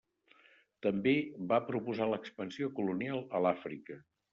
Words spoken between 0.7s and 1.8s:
També va